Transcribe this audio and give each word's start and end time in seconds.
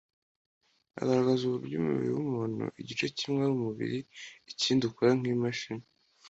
agaragaza 1.01 1.41
uburyo 1.45 1.75
umubiri 1.77 2.09
w’umuntu 2.15 2.63
igice 2.81 3.05
kimwe 3.17 3.41
ari 3.45 3.53
umubiri 3.57 3.99
ikindi 4.51 4.83
ukora 4.85 5.11
nk’imashini 5.19 5.85